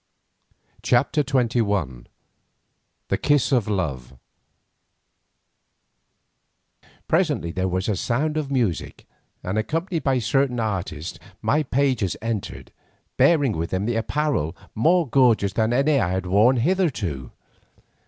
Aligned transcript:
CHAPTER 0.81 1.23
XXI 1.23 2.05
THE 3.09 3.19
KISS 3.19 3.51
OF 3.51 3.67
LOVE 3.67 4.17
Presently 7.07 7.51
there 7.51 7.67
was 7.67 7.87
a 7.87 7.95
sound 7.95 8.35
of 8.35 8.49
music, 8.49 9.05
and, 9.43 9.59
accompanied 9.59 10.01
by 10.03 10.17
certain 10.17 10.59
artists, 10.59 11.19
my 11.43 11.61
pages 11.61 12.17
entered, 12.19 12.71
bearing 13.17 13.51
with 13.51 13.69
them 13.69 13.87
apparel 13.89 14.57
more 14.73 15.07
gorgeous 15.07 15.53
than 15.53 15.71
any 15.71 15.91
that 15.97 16.01
I 16.01 16.09
had 16.13 16.25
worn 16.25 16.57
hitherto. 16.57 17.31